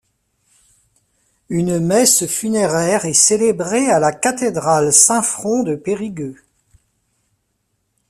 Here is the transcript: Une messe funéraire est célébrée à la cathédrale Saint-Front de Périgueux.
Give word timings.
Une 1.49 1.79
messe 1.79 2.25
funéraire 2.25 3.05
est 3.05 3.13
célébrée 3.13 3.87
à 3.91 3.99
la 3.99 4.11
cathédrale 4.11 4.91
Saint-Front 4.91 5.61
de 5.61 5.75
Périgueux. 5.75 6.37